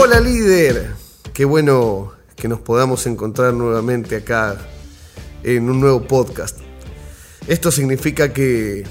[0.00, 0.94] Hola líder,
[1.34, 4.56] qué bueno que nos podamos encontrar nuevamente acá
[5.42, 6.56] en un nuevo podcast.
[7.48, 8.84] Esto significa que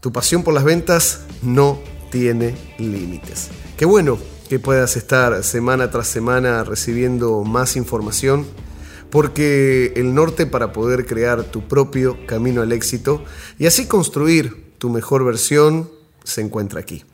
[0.00, 1.78] tu pasión por las ventas no
[2.10, 3.50] tiene límites.
[3.76, 8.46] Qué bueno que puedas estar semana tras semana recibiendo más información
[9.10, 13.22] porque el norte para poder crear tu propio camino al éxito
[13.58, 15.90] y así construir tu mejor versión
[16.24, 17.04] se encuentra aquí.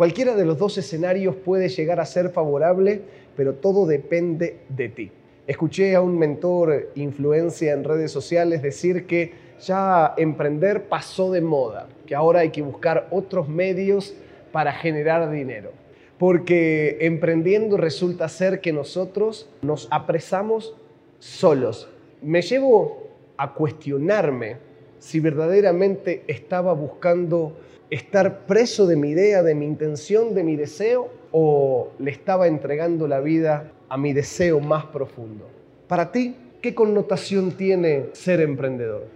[0.00, 3.02] Cualquiera de los dos escenarios puede llegar a ser favorable,
[3.36, 5.12] pero todo depende de ti.
[5.46, 11.86] Escuché a un mentor influencia en redes sociales decir que ya emprender pasó de moda,
[12.06, 14.14] que ahora hay que buscar otros medios
[14.52, 15.70] para generar dinero.
[16.16, 20.74] Porque emprendiendo resulta ser que nosotros nos apresamos
[21.18, 21.90] solos.
[22.22, 24.56] Me llevo a cuestionarme
[25.00, 27.56] si verdaderamente estaba buscando
[27.90, 33.08] estar preso de mi idea, de mi intención, de mi deseo, o le estaba entregando
[33.08, 35.48] la vida a mi deseo más profundo.
[35.88, 39.06] Para ti, ¿qué connotación tiene ser emprendedor?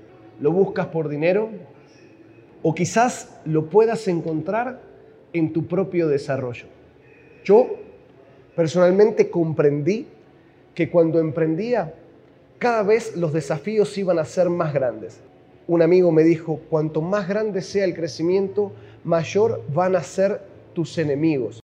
[0.41, 1.51] ¿Lo buscas por dinero?
[2.63, 4.81] ¿O quizás lo puedas encontrar
[5.33, 6.67] en tu propio desarrollo?
[7.45, 7.77] Yo
[8.57, 10.07] personalmente comprendí
[10.75, 11.95] que cuando emprendía,
[12.59, 15.21] cada vez los desafíos iban a ser más grandes.
[15.67, 20.43] Un amigo me dijo, cuanto más grande sea el crecimiento, mayor van a ser
[20.75, 21.61] tus enemigos.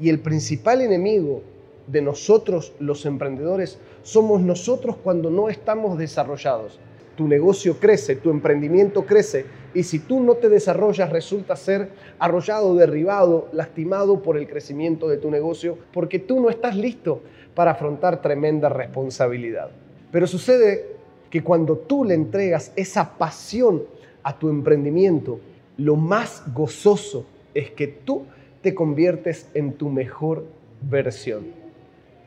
[0.00, 1.42] Y el principal enemigo
[1.86, 6.80] de nosotros los emprendedores somos nosotros cuando no estamos desarrollados.
[7.16, 12.74] Tu negocio crece, tu emprendimiento crece y si tú no te desarrollas resulta ser arrollado,
[12.74, 17.20] derribado, lastimado por el crecimiento de tu negocio porque tú no estás listo
[17.54, 19.70] para afrontar tremenda responsabilidad.
[20.10, 21.01] Pero sucede
[21.32, 23.84] que cuando tú le entregas esa pasión
[24.22, 25.40] a tu emprendimiento,
[25.78, 27.24] lo más gozoso
[27.54, 28.24] es que tú
[28.60, 30.44] te conviertes en tu mejor
[30.82, 31.46] versión.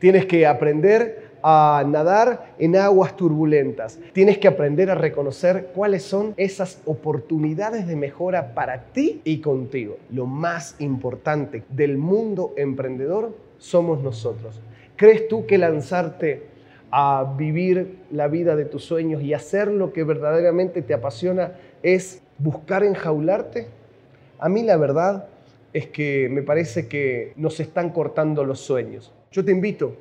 [0.00, 4.00] Tienes que aprender a nadar en aguas turbulentas.
[4.12, 9.98] Tienes que aprender a reconocer cuáles son esas oportunidades de mejora para ti y contigo.
[10.10, 14.60] Lo más importante del mundo emprendedor somos nosotros.
[14.96, 16.55] ¿Crees tú que lanzarte
[16.98, 21.52] a vivir la vida de tus sueños y hacer lo que verdaderamente te apasiona
[21.82, 23.66] es buscar enjaularte?
[24.38, 25.28] A mí la verdad
[25.74, 29.12] es que me parece que nos están cortando los sueños.
[29.30, 29.94] Yo te invito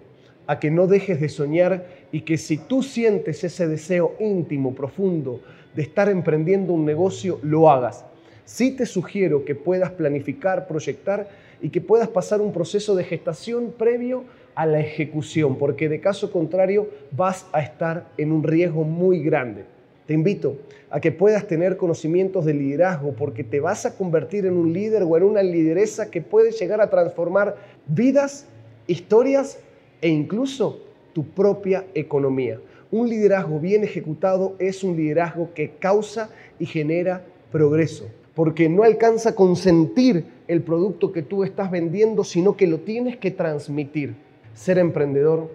[0.48, 5.42] a que no dejes de soñar y que si tú sientes ese deseo íntimo, profundo
[5.76, 8.06] de estar emprendiendo un negocio, lo hagas.
[8.46, 11.28] Sí te sugiero que puedas planificar, proyectar
[11.62, 14.24] y que puedas pasar un proceso de gestación previo
[14.54, 19.66] a la ejecución, porque de caso contrario vas a estar en un riesgo muy grande.
[20.06, 20.58] Te invito
[20.92, 25.04] a que puedas tener conocimientos de liderazgo porque te vas a convertir en un líder
[25.04, 27.58] o en una lideresa que puede llegar a transformar
[27.88, 28.46] vidas,
[28.86, 29.60] historias
[30.02, 30.82] e incluso
[31.14, 32.60] tu propia economía.
[32.92, 36.30] Un liderazgo bien ejecutado es un liderazgo que causa
[36.60, 42.56] y genera progreso, porque no alcanza a consentir el producto que tú estás vendiendo, sino
[42.56, 44.16] que lo tienes que transmitir.
[44.54, 45.50] Ser emprendedor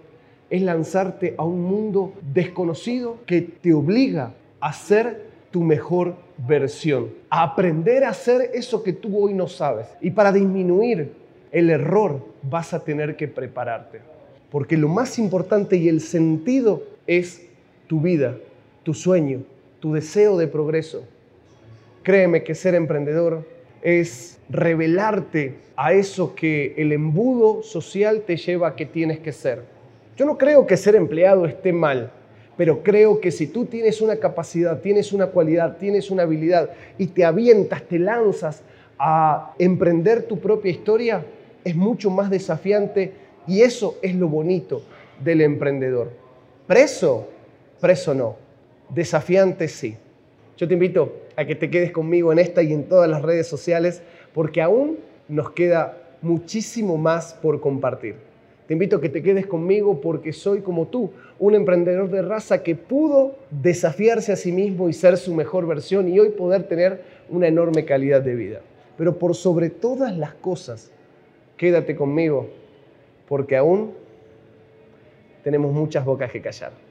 [0.49, 7.43] es lanzarte a un mundo desconocido que te obliga a ser tu mejor versión, a
[7.43, 9.87] aprender a hacer eso que tú hoy no sabes.
[10.01, 11.13] Y para disminuir
[11.51, 13.99] el error vas a tener que prepararte.
[14.49, 17.47] Porque lo más importante y el sentido es
[17.87, 18.37] tu vida,
[18.83, 19.43] tu sueño,
[19.79, 21.03] tu deseo de progreso.
[22.03, 23.47] Créeme que ser emprendedor
[23.81, 29.63] es revelarte a eso que el embudo social te lleva a que tienes que ser.
[30.17, 32.11] Yo no creo que ser empleado esté mal
[32.61, 37.07] pero creo que si tú tienes una capacidad, tienes una cualidad, tienes una habilidad y
[37.07, 38.61] te avientas, te lanzas
[38.99, 41.25] a emprender tu propia historia,
[41.63, 43.13] es mucho más desafiante
[43.47, 44.83] y eso es lo bonito
[45.23, 46.11] del emprendedor.
[46.67, 47.29] Preso,
[47.79, 48.35] preso no,
[48.89, 49.97] desafiante sí.
[50.57, 53.47] Yo te invito a que te quedes conmigo en esta y en todas las redes
[53.47, 54.01] sociales
[54.33, 58.15] porque aún nos queda muchísimo más por compartir.
[58.67, 62.63] Te invito a que te quedes conmigo porque soy como tú, un emprendedor de raza
[62.63, 67.01] que pudo desafiarse a sí mismo y ser su mejor versión y hoy poder tener
[67.29, 68.61] una enorme calidad de vida.
[68.97, 70.91] Pero por sobre todas las cosas,
[71.57, 72.47] quédate conmigo
[73.27, 73.93] porque aún
[75.43, 76.90] tenemos muchas bocas que callar.